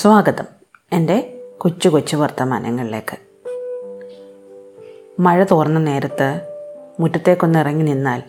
[0.00, 0.44] സ്വാഗതം.
[0.92, 3.16] എന്റെ കൊച്ചു കൊച്ചു വർത്തമാനങ്ങളിലേക്ക്.
[5.20, 6.40] മഴ തോർന്ന നേരത്ത്
[7.00, 8.22] മുറ്റത്തേക്കൊന്ന് ഇറങ്ങി നിന്നാൽ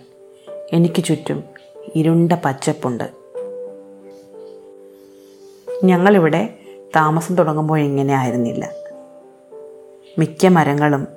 [0.73, 1.43] എനിക്ക് ചുറ്റും
[1.95, 3.03] ഇരുണ്ട പച്ചപ്പുണ്ട്.
[5.83, 6.59] ഞങ്ങളിവിടെ
[6.95, 8.69] താമസം തുടങ്ങുമ്പോൾ ഇങ്ങനെ ആയിരുന്നില്ല.
[10.17, 11.07] മിക്ക മരങ്ങളും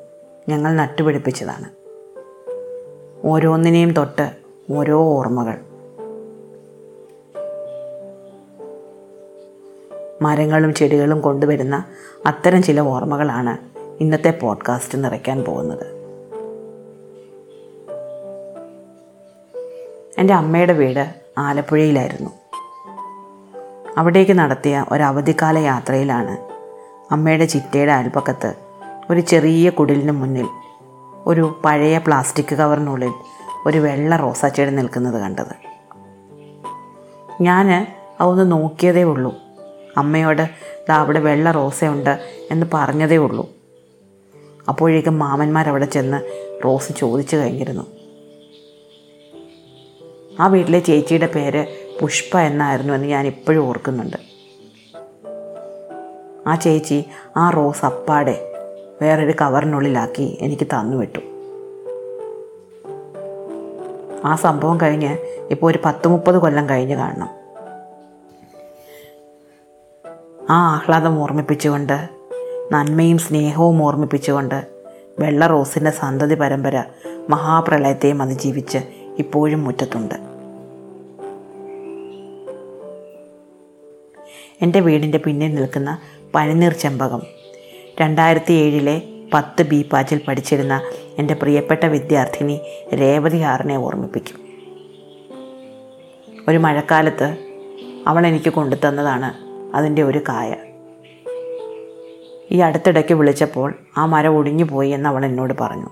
[0.49, 1.71] ഞങ്ങൾ നട്ടുപിടിപ്പിച്ചതാണ്.
[3.27, 4.31] ഓരോന്നിനെയും തൊട്ട്
[4.73, 5.74] ഓരോ ഓർമ്മകൾ.
[10.25, 11.85] മരങ്ങളും ചെടികളും കൊണ്ടുവരുന്ന
[12.27, 13.57] അത്തരം ചില ഓർമ്മകളാണ്
[14.01, 15.87] ഇന്നത്തെ പോഡ്കാസ്റ്റ് നിറയ്ക്കാൻ പോകുന്നത്.
[20.19, 22.31] എന്റെ അമ്മയുടെ വീട് ആലപ്പുഴയിലായിരുന്നു.
[23.99, 26.35] അവിടേക്ക് നടത്തിയ ഒരു അവധിക്കാല യാത്രയിലാണ്
[27.13, 28.55] അമ്മയുടെ ചിറ്റയുടെ അയൽപ്പക്കത്ത്
[29.11, 30.49] ഒരു ചെറിയ കുടിലിന് മുന്നിൽ
[31.27, 33.13] ഒരു പഴയ പ്ലാസ്റ്റിക് കവറിനുള്ളിൽ
[33.67, 35.55] ഒരു വെള്ള റോസാച്ചെടി നിൽക്കുന്നത് കണ്ടത്.
[37.41, 37.87] ഞാൻ
[38.21, 39.44] അതൊന്ന് നോക്കിയതേ ഉള്ളൂ.
[39.97, 40.49] അമ്മയോട്
[40.89, 42.11] ദാ അവിടെ വെള്ള റോസയുണ്ട്
[42.51, 43.51] എന്ന് പറഞ്ഞതേ ഉള്ളൂ.
[44.69, 47.87] അപ്പോഴേക്കും മാമന്മാരവിടെ ചെന്ന് റോസ് ചോദിച്ചു കഴിഞ്ഞിരുന്നു.
[50.41, 51.67] ആ വീട്ടിലെ ചേച്ചിയുടെ പേര്
[52.01, 54.17] പുഷ്പ എന്നായിരുന്നു എന്ന് ഞാൻ ഇപ്പോഴും ഓർക്കുന്നുണ്ട്.
[56.47, 57.05] ആ ചേച്ചി
[57.37, 58.53] ആ റോസ് അപ്പാടെ
[59.03, 61.19] വേറൊരു കവറിനുള്ളിലാക്കി എനിക്ക് തന്നു വിട്ടു
[64.25, 65.19] ആ സംഭവം കഴിഞ്ഞ്
[65.51, 67.44] ഇപ്പോൾ ഒരു പത്ത് മുപ്പത് കൊല്ലം കഴിഞ്ഞ് കാണണം.
[70.51, 72.09] ആ ആഹ്ലാദം ഓർമ്മിപ്പിച്ചുകൊണ്ട്
[72.73, 74.69] നന്മയും സ്നേഹവും ഓർമ്മിപ്പിച്ചുകൊണ്ട്
[75.19, 76.85] വെള്ള റോസിന്റെ സന്തതി പരമ്പര
[77.31, 78.79] മഹാപ്രളയത്തെയും അതിജീവിച്ച്
[79.19, 80.15] ഇപ്പോഴും മുറ്റത്തുണ്ട്.
[84.63, 85.99] എന്റെ വീടിന്റെ പിന്നിൽ നിൽക്കുന്ന
[86.35, 87.23] പനിനീർ ചെമ്പകം
[88.01, 89.03] രണ്ടായിരത്തി ഏഴിലെ
[89.35, 90.83] പത്ത് ബി പാച്ചിൽ പഠിച്ചിരുന്ന
[91.19, 92.61] എന്റെ പ്രിയപ്പെട്ട വിദ്യാർത്ഥിനി
[92.95, 94.39] രേവതി ആറിനെ ഓർമ്മിപ്പിക്കും.
[96.49, 97.37] ഒരു മഴക്കാലത്ത്
[98.07, 99.44] അവൾ എനിക്ക് കൊണ്ടുതന്നതാണ്
[99.75, 100.57] അതിന്റെ ഒരു കായ.
[102.51, 105.87] ഈ അടുത്തിടയ്ക്ക് വിളിച്ചപ്പോൾ ആ മരം ഒടിഞ്ഞു പോയി എന്ന് അവൾ എന്നോട് പറഞ്ഞു.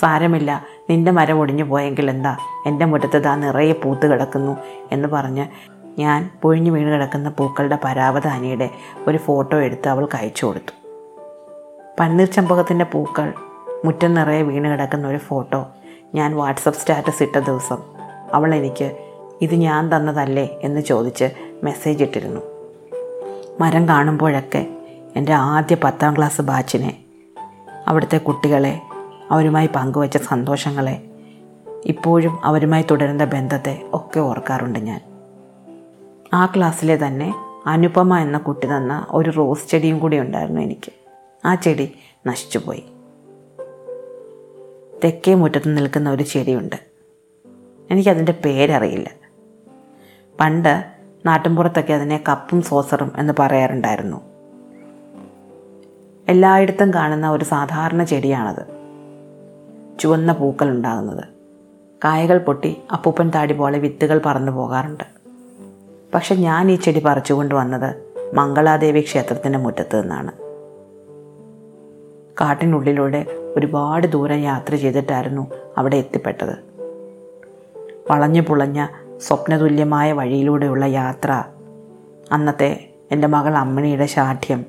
[0.00, 2.36] സാരമില്ല നിന്റെ മരം ഒടിഞ്ഞു പോയെങ്കിൽ എന്താ?
[2.66, 4.56] എന്റെ മുറ്റത്ത് ദാ നിറയെ പൂത്ത് കിടക്കുന്നു
[4.92, 5.46] എന്ന് പറഞ്ഞ്
[6.00, 8.70] ഞാൻ പൊഴിഞ്ഞു വീണ് കിടക്കുന്ന പൂക്കളുടെ പരാവധാനിയുടെ
[9.08, 10.72] ഒരു ഫോട്ടോ എടുത്ത് അവൾക്ക് അയച്ചു കൊടുത്തു.
[12.00, 13.32] പന്നീർ ചമ്പകത്തിന്റെ പൂക്കൾ
[13.84, 15.66] മുറ്റം നിറയെ വീണ് കിടക്കുന്ന ഒരു ഫോട്ടോ
[16.14, 17.78] ഞാൻ വാട്സപ്പ് സ്റ്റാറ്റസ് ഇട്ട ദിവസം
[18.34, 19.09] അവൾ എനിക്ക്
[19.40, 21.30] ഇത് ഞാൻ തന്നതല്ലേ എന്ന് ചോദിച്ച്
[21.62, 22.40] മെസ്സേജ് ഇട്ടിരുന്നു.
[23.60, 24.78] മരം കാണുമ്പോഴൊക്കെ
[25.16, 27.04] എന്റെ ആദ്യ പത്താം ക്ലാസ് ബാച്ചിനെ
[27.88, 28.80] അവിടുത്തെ കുട്ടികളെ
[29.30, 31.04] അവരുമായി പങ്കുവച്ച സന്തോഷങ്ങളെ
[31.84, 35.00] ഇപ്പോഴും അവരുമായി തുടരുന്ന ബന്ധത്തെ ഒക്കെ ഓർക്കാറുണ്ട് ഞാൻ.
[36.34, 37.34] ആ ക്ലാസ്സിലെ തന്നെ
[37.66, 40.92] അനുപമ എന്ന കുട്ടി തന്ന ഒരു റോസ് ചെടിയും കൂടി ഉണ്ടായിരുന്നു എനിക്ക്.
[41.44, 41.92] ആ ചെടി
[42.26, 42.84] നശിച്ചുപോയി.
[45.04, 46.76] തെക്കേ മുറ്റത്ത് നിൽക്കുന്ന ഒരു ചെടിയുണ്ട്.
[47.90, 49.19] എനിക്കതിന്റെ പേരറിയില്ല.
[50.40, 50.84] പണ്ട്
[51.26, 54.20] നാട്ടിൻപുറത്തൊക്കെ അതിനെ കപ്പും സോസറും എന്ന് പറയാറുണ്ടായിരുന്നു.
[56.28, 58.66] എല്ലായിടത്തും കാണുന്ന ഒരു സാധാരണ ചെടിയാണത്.
[60.00, 61.24] ചുവന്ന പൂക്കൾ ഉണ്ടാകുന്നത്.
[62.04, 65.04] കായകൾ പൊട്ടി അപ്പൂപ്പൻ താടി പോലെ വിത്തുകൾ പറന്നു പോകാറുണ്ട്.
[66.14, 70.32] പക്ഷെ ഞാൻ ഈ ചെടി പറിച്ചുകൊണ്ട് വന്നത് മംഗളാദേവി ക്ഷേത്രത്തിന്റെ മുറ്റത്ത് നിന്നാണ്.
[72.40, 73.26] കാട്ടിനുള്ളിലൂടെ
[73.56, 76.70] ഒരുപാട് ദൂരം യാത്ര ചെയ്തിട്ടായിരുന്നു അവിടെ എത്തിപ്പെട്ടത്.
[78.10, 78.86] വളഞ്ഞു പുളഞ്ഞ
[79.20, 81.42] സ്വപ്നതുല്യമായ വഴിയിലൂടെയുള്ള യാത്ര.
[82.32, 84.64] അന്നത്തെ എന്റെ മകൾ അമ്മിണിയുടെ ശാഠ്യം.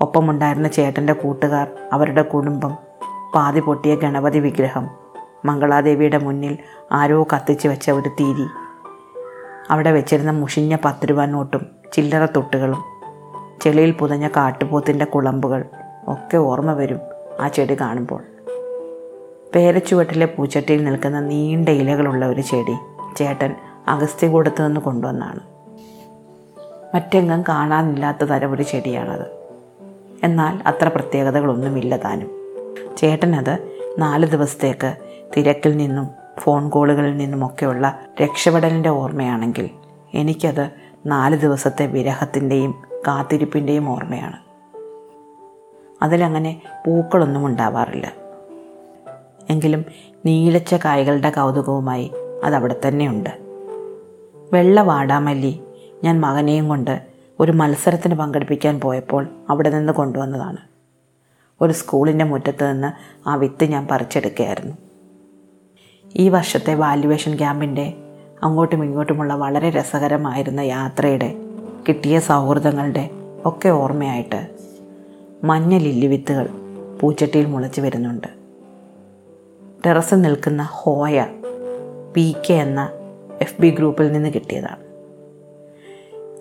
[0.00, 2.76] ഒപ്പമുണ്ടായിരുന്ന ചേട്ടന്റെ കൂട്ടുകാർ അവരുടെ കുടുംബം
[3.34, 4.90] പാതി പൊട്ടിയ ഗണപതി വിഗ്രഹം
[5.44, 6.58] മംഗളാദേവിയുടെ മുന്നിൽ
[6.92, 8.46] ആരോ കത്തിച്ച് വെച്ച ഒരു തീരി.
[9.70, 12.84] അവിടെ വെച്ചിരുന്ന മുഷിഞ്ഞ പത്ത് രൂപ നോട്ടും ചില്ലറ തൊട്ടുകളും
[13.62, 15.64] ചെളിയിൽ പുതഞ്ഞ കാട്ടുപോത്തിന്റെ കുളമ്പുകൾ
[16.08, 16.98] ഒക്കെ ഓർമ്മ വരും
[17.40, 18.22] ആ ചെടി കാണുമ്പോൾ.
[19.54, 22.93] പേരച്ചുവട്ടിലെ പൂച്ചട്ടിയിൽ നിൽക്കുന്ന നീണ്ട ഇലകളുള്ള ഒരു ചെടി.
[23.16, 23.54] ചേട്ടൻ
[23.88, 25.40] അഗസ്ത്യകൂടത്ത് നിന്ന് കൊണ്ടുവന്നാണ്.
[26.94, 29.26] മറ്റെങ്ങും കാണാനില്ലാത്ത തരം ഒരു ചെടിയാണത്.
[30.22, 32.30] എന്നാൽ അത്ര പ്രത്യേകതകളൊന്നുമില്ല താനും.
[32.96, 34.96] ചേട്ടനത് നാല് ദിവസത്തേക്ക്
[35.36, 36.08] തിരക്കിൽ നിന്നും
[36.38, 39.70] ഫോൺ കോളുകളിൽ നിന്നുമൊക്കെയുള്ള രക്ഷപ്പെടലിന്റെ ഓർമ്മയാണെങ്കിൽ
[40.14, 40.70] എനിക്കത്
[41.06, 44.36] നാല് ദിവസത്തെ വിരഹത്തിന്റെയും കാത്തിരിപ്പിന്റെയും ഓർമ്മയാണ്.
[46.02, 48.12] അതിലങ്ങനെ പൂക്കളൊന്നും ഉണ്ടാവാറില്ല.
[49.50, 49.84] എങ്കിലും
[50.26, 52.12] നീലച്ച കായകളുടെ കൗതുകവുമായി
[52.44, 53.30] അതവിടെ തന്നെയുണ്ട്.
[54.52, 55.60] വെള്ള വാടാമല്ലി
[56.04, 57.02] ഞാൻ മകനെയും കൊണ്ട്
[57.40, 60.56] ഒരു മത്സരത്തിന് പങ്കെടുപ്പിക്കാൻ പോയപ്പോൾ അവിടെ നിന്ന് കൊണ്ടുവന്നതാണ്.
[61.60, 64.74] ഒരു സ്കൂളിന്റെ മുറ്റത്ത് നിന്ന് ആ വിത്ത് ഞാൻ പറിച്ചെടുക്കുകയായിരുന്നു.
[66.16, 67.94] ഈ വർഷത്തെ വാല്യുവേഷൻ ക്യാമ്പിന്റെ
[68.42, 71.36] അങ്ങോട്ടും ഇങ്ങോട്ടുമുള്ള വളരെ രസകരമായിരുന്ന യാത്രയുടെ
[71.88, 73.10] കിട്ടിയ സൗഹൃദങ്ങളുടെ
[73.44, 74.48] ഒക്കെ ഓർമ്മയായിട്ട്
[75.44, 76.48] മഞ്ഞ ലില്ലി വിത്തുകൾ
[77.00, 78.28] പൂച്ചട്ടിയിൽ മുളച്ച് വരുന്നുണ്ട്.
[79.86, 81.26] ടെറസിൽ നിൽക്കുന്ന ഹോയ
[82.16, 82.90] പി കെ എന്ന
[83.40, 84.82] എഫ് ബി ഗ്രൂപ്പിൽ നിന്ന് കിട്ടിയതാണ്.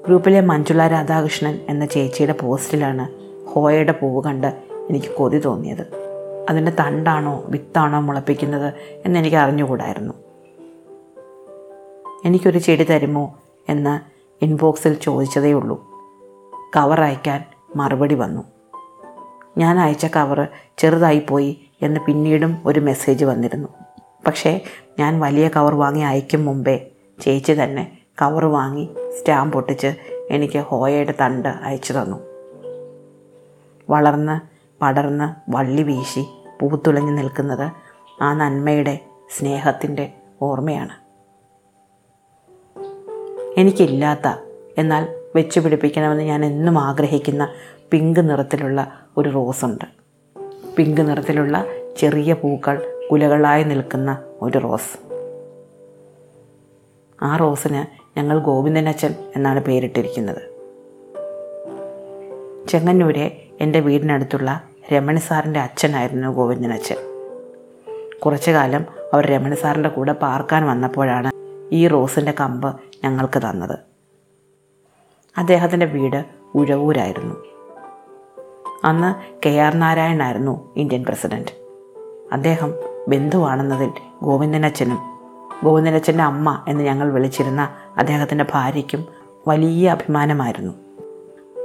[0.05, 3.09] ഗ്രൂപ്പിലെ മഞ്ജുള രാധാകൃഷ്ണൻ എന്ന ചേച്ചിയുടെ പോസ്റ്റിലാണ്
[3.47, 6.03] ഹോയയുടെ പൂവ് കണ്ട് എനിക്ക് കൊതി തോന്നിയത്.
[6.49, 8.73] അതിന്റെ തണ്ടാണോ വിത്താണോ മുളപ്പിക്കുന്നത്
[9.05, 10.13] എന്നെനിക്ക് അറിഞ്ഞുകൂടായിരുന്നു.
[12.25, 13.39] എനിക്കൊരു ചെടി തരുമോ
[13.69, 13.99] എന്ന്
[14.45, 15.87] ഇൻബോക്സിൽ ചോദിച്ചതേ ഉള്ളൂ.
[16.75, 17.43] കവർ അയക്കാൻ
[17.75, 18.43] മറുപടി വന്നു.
[19.57, 20.47] ഞാൻ അയച്ച കവറ്
[20.77, 23.82] ചെറുതായിപ്പോയി എന്ന് പിന്നീടും ഒരു മെസ്സേജ് വന്നിരുന്നു.
[24.25, 24.61] പക്ഷേ
[24.99, 26.87] ഞാൻ വലിയ കവർ വാങ്ങി അയക്കും മുമ്പേ
[27.19, 28.89] ചേച്ചി തന്നെ കവർ വാങ്ങി
[29.19, 29.95] സ്റ്റാമ്പ് ഒട്ടിച്ച്
[30.29, 32.17] എനിക്ക് ഹോയയുടെ തണ്ട് അയച്ചു തന്നു.
[33.89, 34.39] വളർന്ന്
[34.81, 36.25] പടർന്ന് വള്ളി വീശി
[36.61, 37.71] പൂത്തുലഞ്ഞു നിൽക്കുന്നത്
[38.21, 38.99] ആ നന്മയുടെ
[39.37, 41.03] സ്നേഹത്തിന്റെ ഓർമ്മയാണ്.
[43.57, 44.35] എനിക്കില്ലാത്ത
[44.77, 47.49] എന്നാൽ വെച്ചു പിടിപ്പിക്കണമെന്ന് ഞാൻ എന്നും ആഗ്രഹിക്കുന്ന
[47.91, 49.85] പിങ്ക് നിറത്തിലുള്ള ഒരു റോസുണ്ട്.
[50.77, 51.65] പിങ്ക് നിറത്തിലുള്ള
[51.97, 54.97] ചെറിയ പൂക്കൾ കുലകളായി നിൽക്കുന്ന ഒരു റോസ്.
[57.21, 57.85] ആ റോസിന്
[58.19, 60.41] ഞങ്ങൾ ഗോവിന്ദൻ ഗോവിന്ദനച്ചൻ എന്നാണ് പേരിട്ടിരിക്കുന്നത്.
[62.67, 64.63] ചെങ്ങന്നൂരെ എന്റെ വീടിനടുത്തുള്ള
[64.93, 66.95] രമണി സാറിന്റെ അച്ഛനായിരുന്നു ഗോവിന്ദൻ ഗോവിന്ദനച്ചൻ
[68.19, 71.31] കുറച്ചു കാലം അവർ രമണി സാറിന്റെ കൂടെ പാർക്കാൻ വന്നപ്പോഴാണ്
[71.71, 73.79] ഈ റോസിന്റെ കമ്പ് ഞങ്ങൾക്ക് തന്നത്.
[75.37, 76.25] അദ്ദേഹത്തിന്റെ വീട്
[76.55, 77.35] ഉഴവൂരായിരുന്നു.
[78.83, 81.63] അന്ന് കെ ആർ നാരായണായിരുന്നു ഇന്ത്യൻ പ്രസിഡന്റ്
[82.31, 83.91] അദ്ദേഹം ബന്ധുവാണെന്നതിൽ
[84.21, 84.99] ഗോവിന്ദനച്ഛനും
[85.63, 89.05] ഗോവിന്ദനച്ഛന്റെ അമ്മ എന്ന് ഞങ്ങൾ വിളിച്ചിരുന്ന അദ്ദേഹത്തിന്റെ ഭാര്യയ്ക്കും
[89.47, 90.73] വലിയ അഭിമാനമായിരുന്നു.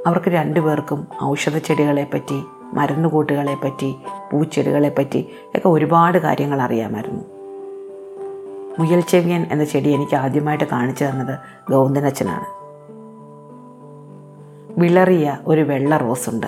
[0.06, 2.42] അവർക്ക് രണ്ടുപേർക്കും ഔഷധച്ചെടികളെപ്പറ്റി
[2.72, 3.96] മരുന്നുകൂട്ടുകളെപ്പറ്റി
[4.32, 7.22] പൂച്ചെടികളെപ്പറ്റി ഒക്കെ ഒരുപാട് കാര്യങ്ങൾ അറിയാമായിരുന്നു.
[8.78, 11.38] മുയൽ ചെവിയൻ എന്ന ചെടി എനിക്ക് ആദ്യമായിട്ട് കാണിച്ചു തന്നത്
[11.70, 12.46] ഗോവിന്ദനച്ഛനാണ്.
[14.80, 16.46] വിളറിയ ഒരു വെള്ള റോസുണ്ട്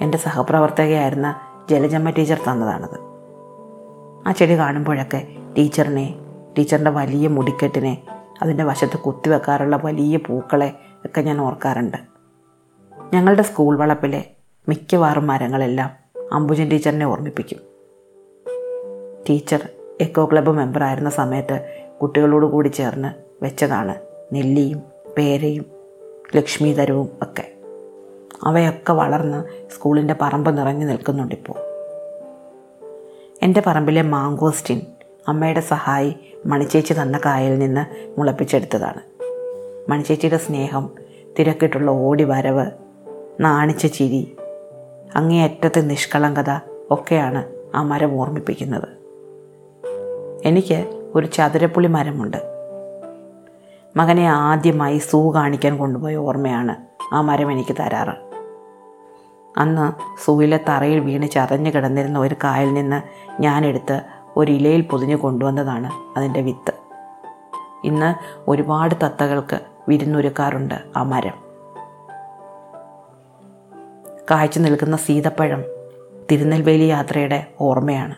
[0.00, 1.34] എന്റെ സഹപ്രവർത്തകയായിരുന്ന
[1.70, 3.07] ജലജമ്മ ടീച്ചർ തന്നതാണത്.
[4.28, 5.26] ആ ചെടി കാണുമ്പോഴൊക്കെ
[5.58, 6.14] ടീച്ചറിനെ
[6.58, 8.02] ടീച്ചറിന്റെ വലിയ മുടിക്കെട്ടിനെ
[8.42, 10.74] അതിന്റെ വശത്ത് കുത്തിവെക്കാറുള്ള വലിയ പൂക്കളെ
[11.06, 11.96] ഒക്കെ ഞാൻ ഓർക്കാറുണ്ട്.
[13.14, 14.24] ഞങ്ങളുടെ സ്കൂൾ വളപ്പിലെ
[14.68, 15.90] മിക്കവാറും മരങ്ങളെല്ലാം
[16.32, 17.58] അംബുജൻ ടീച്ചറിനെ ഓർമ്മിപ്പിക്കും.
[19.28, 19.68] ടീച്ചർ
[20.00, 23.94] എക്കോ ക്ലബ്ബ് മെമ്പറായിരുന്ന സമയത്ത് കുട്ടികളോട് കൂടി ചേർന്ന് വെച്ചതാണ്
[24.32, 24.82] നെല്ലിയും
[25.18, 25.66] പേരയും
[26.36, 27.52] ലക്ഷ്മീതരവും ഒക്കെ.
[28.44, 31.67] അവയൊക്കെ വളർന്ന് സ്കൂളിന്റെ പറമ്പ് നിറഞ്ഞു നിൽക്കുന്നുണ്ടിപ്പോൾ.
[33.42, 34.80] എന്റെ പറമ്പിലെ മാങ്കോസ്റ്റിൻ
[35.28, 37.86] അമ്മയുടെ സഹായി മണിച്ചേച്ചി തന്ന കായയിൽ നിന്ന്
[38.18, 39.00] മുളപ്പിച്ചെടുത്തതാണ്.
[39.90, 40.90] മണിച്ചേച്ചിയുടെ സ്നേഹം
[41.38, 42.66] തിരക്കിട്ടുള്ള ഓടിവരവ്
[43.40, 44.36] നാണിച്ച ചിരി
[45.14, 46.58] അങ്ങേയറ്റത്തെ നിഷ്കളങ്കത
[46.90, 47.44] ഒക്കെയാണ്
[47.74, 48.88] ആ മരം ഓർമ്മിപ്പിക്കുന്നത്.
[50.44, 52.36] എനിക്ക് ഒരു ചതുരപ്പുളി മരമുണ്ട്.
[53.96, 56.76] മകനെ ആദ്യമായി സൂ കാണിക്കാൻ കൊണ്ടുപോയ ഓർമ്മയാണ്
[57.14, 58.27] ആ മരം എനിക്ക് തരാറ്.
[59.58, 63.02] അന്ന് സൂയിലെ തറയിൽ വീണ് ചതഞ്ഞു കിടന്നിരുന്ന ഒരു കായൽ നിന്ന്
[63.42, 64.02] ഞാനെടുത്ത്
[64.36, 66.72] ഒരു ഇലയിൽ പൊതിഞ്ഞു കൊണ്ടുവന്നതാണ് അതിന്റെ വിത്ത്.
[67.84, 71.34] ഇന്ന് ഒരുപാട് തത്തകൾക്ക് വിരുന്നൊരുക്കാറുണ്ട് ആ മരം.
[74.30, 75.64] കാഴ്ച നിൽക്കുന്ന സീതപ്പഴം
[76.32, 78.14] തിരുനെൽവേലി യാത്രയുടെ ഓർമ്മയാണ്.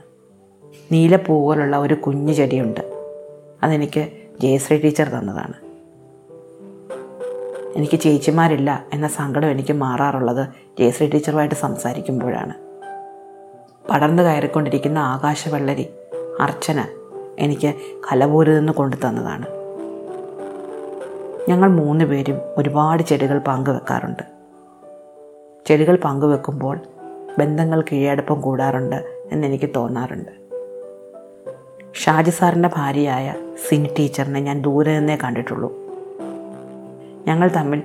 [0.92, 3.08] നീലപ്പൂ പോലുള്ള ഒരു കുഞ്ഞു ചെടിയുണ്ട്.
[3.62, 5.69] അതെനിക്ക് ജയശ്രീ ടീച്ചർ തന്നതാണ്.
[7.76, 12.54] എനിക്ക് ചേച്ചിമാരില്ല എന്ന സങ്കടം എനിക്ക് മാറാറുള്ളത് ജയശ്രീ ടീച്ചറുമായിട്ട് സംസാരിക്കുമ്പോഴാണ്.
[13.90, 15.88] പടർന്നു കയറിക്കൊണ്ടിരിക്കുന്ന ആകാശവെള്ളരി
[16.40, 16.84] അർച്ചന
[17.38, 17.74] എനിക്ക്
[18.12, 19.46] കലപൂരിൽ നിന്ന് കൊണ്ടു തന്നതാണ്.
[21.48, 24.22] ഞങ്ങൾ മൂന്ന് പേരും ഒരുപാട് ചെടികൾ പങ്കുവെക്കാറുണ്ട്.
[25.66, 26.78] ചെടികൾ പങ്കുവെക്കുമ്പോൾ
[27.38, 30.40] ബന്ധങ്ങൾ കീഴടപ്പം കൂടാറുണ്ട് എന്നെനിക്ക് തോന്നാറുണ്ട്.
[31.94, 33.34] ഷാജി സാറിന്റെ ഭാര്യയായ
[33.68, 35.79] സിനി ടീച്ചറിനെ ഞാൻ ദൂരെ നിന്നേ കണ്ടിട്ടുള്ളൂ.
[37.26, 37.82] ഞങ്ങൾ തമ്മിൽ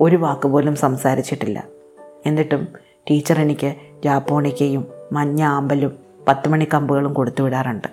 [0.00, 1.64] ഒരു വാക്ക് പോലും സംസാരിച്ചിട്ടില്ല.
[2.26, 2.68] എന്നിട്ടും
[3.10, 3.74] ടീച്ചർ എനിക്ക്
[4.04, 5.98] ജാപ്പോണിക്കയും മഞ്ഞ ആമ്പലും
[6.28, 7.88] പത്തുമണി കമ്പുകളും കൊടുത്തു വിടാറുണ്ട്.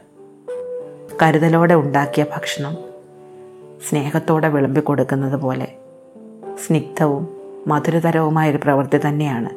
[1.23, 2.77] കരുതലോടെ ഉണ്ടാക്കിയ ഭക്ഷണം
[3.89, 5.67] സ്നേഹത്തോടെ വിളമ്പി കൊടുക്കുന്നത് പോലെ
[6.67, 7.27] സ്നിഗ്ധവും
[7.67, 9.49] മധുരതരവുമായൊരു പ്രവൃത്തി തന്നെയാണ്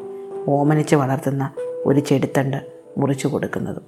[0.51, 1.51] ഓമനിച്ച് വളർത്തുന്ന
[1.87, 2.67] ഒരു ചെടിത്തണ്ട്
[2.99, 3.83] മുറിച്ചു കൊടുക്കുന്നതും.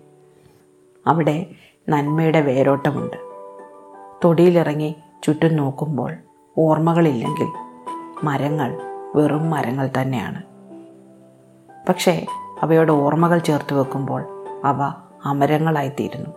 [1.07, 1.47] അവിടെ
[1.89, 3.17] നന്മയുടെ വേരോട്ടമുണ്ട്.
[4.25, 6.15] തൊടിയിലിറങ്ങി ചുറ്റും നോക്കുമ്പോൾ
[6.59, 7.49] ഓർമ്മകളില്ലെങ്കിൽ
[8.25, 8.81] മരങ്ങൾ
[9.15, 10.43] വെറും മരങ്ങൾ തന്നെയാണ്.
[11.89, 12.27] പക്ഷേ
[12.63, 14.83] അവയുടെ ഓർമ്മകൾ ചേർത്ത് വെക്കുമ്പോൾ അവ
[15.25, 16.31] അമരങ്ങളായിത്തീരുന്നു.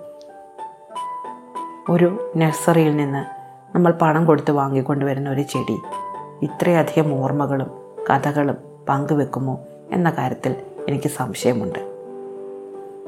[1.89, 3.25] ഒരു നഴ്സറിയിൽ നിന്ന്
[3.75, 5.79] നമ്മൾ പണം കൊടുത്ത് വാങ്ങിക്കൊണ്ടുവരുന്ന ഒരു ചെടി
[6.41, 7.69] ഇത്രയധികം ഓർമ്മകളും
[8.09, 8.57] കഥകളും
[8.89, 9.59] പങ്കുവെക്കുമോ
[9.91, 10.55] എന്ന കാര്യത്തിൽ
[10.89, 11.79] എനിക്ക് സംശയമുണ്ട്.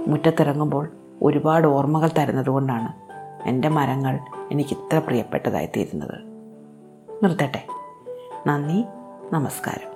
[0.08, 0.90] മുറ്റത്തിറങ്ങുമ്പോൾ
[1.22, 3.10] ഒരുപാട് ഓർമ്മകൾ തരുന്നതുകൊണ്ടാണ്
[3.48, 4.20] എന്റെ മരങ്ങൾ
[4.52, 6.29] എനിക്ക് ഇത്ര പ്രിയപ്പെട്ടതായിത്തീരുന്നത്.
[7.24, 7.68] നിർത്തട്ടെ.
[8.48, 8.86] നന്ദി
[9.34, 9.89] നമസ്കാരം.